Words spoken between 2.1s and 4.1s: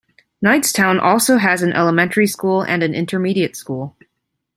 school and an intermediate school.